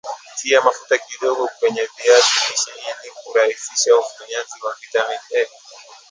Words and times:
Tia 0.39 0.61
mafuta 0.61 0.97
kidogo 0.97 1.47
kwenye 1.59 1.81
viazi 1.97 2.29
lishe 2.49 2.71
ili 2.75 3.11
kurahisisha 3.23 3.91
ufyonzaji 3.97 4.63
wa 4.65 4.73
vitamini 4.81 5.19
A 5.33 5.47